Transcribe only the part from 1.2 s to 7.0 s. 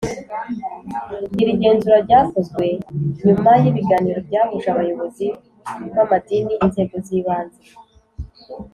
Iri genzura ryakozwe nyuma y ibiganiro byahuje abayobozi b amadini inzego